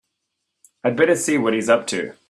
I'd 0.83 0.95
better 0.97 1.15
see 1.15 1.37
what 1.37 1.53
he's 1.53 1.69
up 1.69 1.85
to. 1.87 2.13